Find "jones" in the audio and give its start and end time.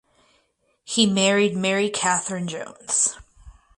2.47-3.15